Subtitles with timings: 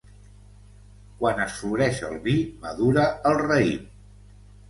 [1.17, 3.85] Quan es floreix el vi madura el raïm.